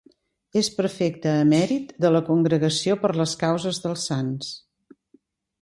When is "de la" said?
2.05-2.23